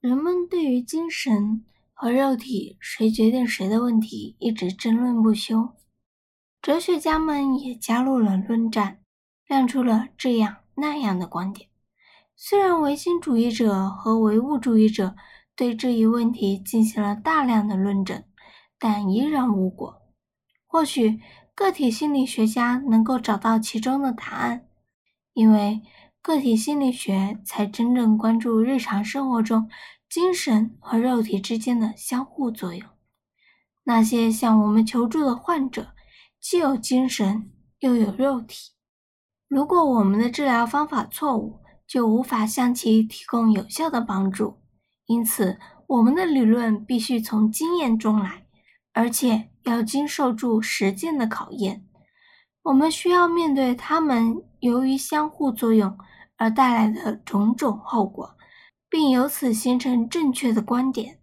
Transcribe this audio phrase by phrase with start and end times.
[0.00, 5.70] 人们对于精神和肉体谁决定谁的问题一直争论不休，
[6.62, 9.00] 哲学家们也加入了论战，
[9.48, 11.68] 亮出了这样那样的观点。
[12.36, 15.16] 虽然唯心主义者和唯物主义者
[15.56, 18.22] 对这一问题进行了大量的论证，
[18.78, 20.00] 但依然无果。
[20.68, 21.20] 或许
[21.56, 24.68] 个体心理学家能够找到其中的答案，
[25.32, 25.82] 因为。
[26.28, 29.70] 个体心理学才真正关注日常生活中
[30.10, 32.86] 精神和肉体之间的相互作用。
[33.84, 35.94] 那些向我们求助的患者，
[36.38, 38.72] 既有精神又有肉体。
[39.48, 44.58] 如果我们的治疗方法错误，就无法向其提供有效的帮助。
[45.06, 48.44] 因此，我们的理论必须从经验中来，
[48.92, 51.86] 而且要经受住实践的考验。
[52.64, 55.96] 我们需要面对他们由于相互作用。
[56.38, 58.36] 而带来的种种后果，
[58.88, 61.17] 并由此形成正确的观点。